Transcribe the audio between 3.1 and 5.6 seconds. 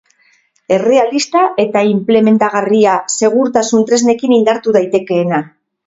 segurtasun tresnekin indartu daitekeena.